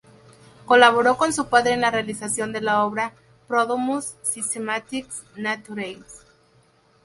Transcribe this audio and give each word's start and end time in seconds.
Colaboró 0.65 1.15
con 1.15 1.31
su 1.31 1.47
padre 1.47 1.73
en 1.73 1.81
la 1.81 1.91
realización 1.91 2.51
de 2.51 2.59
la 2.61 2.83
obra 2.85 3.13
"Prodromus 3.47 4.15
systematis 4.23 5.05
naturalis". 5.35 6.25